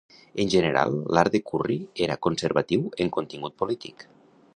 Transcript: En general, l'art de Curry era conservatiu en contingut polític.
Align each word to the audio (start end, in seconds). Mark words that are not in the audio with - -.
En 0.43 0.47
general, 0.51 0.95
l'art 1.17 1.35
de 1.35 1.41
Curry 1.51 1.77
era 2.05 2.17
conservatiu 2.29 2.89
en 3.05 3.13
contingut 3.19 3.57
polític. 3.63 4.09